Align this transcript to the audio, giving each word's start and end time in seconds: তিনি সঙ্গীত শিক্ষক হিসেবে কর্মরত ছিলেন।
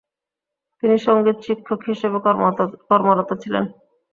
তিনি 0.83 0.95
সঙ্গীত 1.07 1.37
শিক্ষক 1.45 1.79
হিসেবে 1.89 2.17
কর্মরত 2.89 3.29
ছিলেন। 3.43 3.63